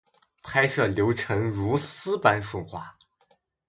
[0.41, 2.97] 拍摄流程如丝般顺滑